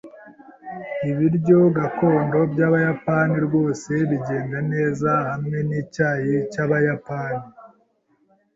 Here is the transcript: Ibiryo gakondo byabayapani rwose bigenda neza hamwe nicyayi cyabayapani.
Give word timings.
Ibiryo 1.09 1.59
gakondo 1.77 2.37
byabayapani 2.51 3.37
rwose 3.45 3.91
bigenda 4.09 4.57
neza 4.73 5.09
hamwe 5.29 5.57
nicyayi 5.67 6.35
cyabayapani. 6.51 7.45